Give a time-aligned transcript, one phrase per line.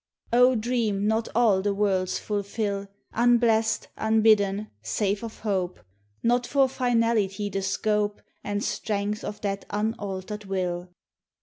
[0.33, 2.87] O dream not all the worlds fulfill!
[3.13, 5.79] Unblest, unbidden, save of hope.
[6.23, 10.89] Not for finality the scope And strength of that unaltered Will.